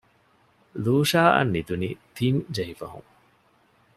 ލޫޝާއަށް 0.83 1.51
ނިދުނީ 1.53 1.89
ތިން 2.15 2.41
ޖެހިފަހުން 2.55 3.09